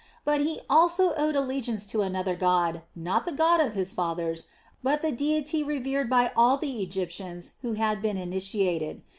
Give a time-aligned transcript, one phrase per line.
[0.25, 4.45] But he also owed allegiance to another god, not the God of his fathers,
[4.81, 9.03] but the deity revered by all the Egyptians who had been initiated.